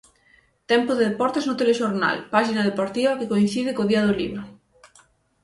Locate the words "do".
4.07-4.17